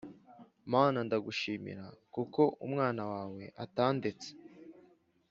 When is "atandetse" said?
3.63-4.29